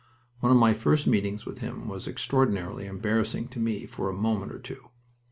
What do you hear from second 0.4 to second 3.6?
of my first meetings with him was extraordinarily embarrassing to